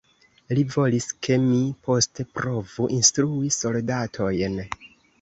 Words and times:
Li 0.59 0.63
volis, 0.75 1.07
ke 1.27 1.37
mi 1.43 1.59
poste 1.89 2.27
provu 2.39 2.91
instrui 2.99 3.55
soldatojn. 3.61 4.63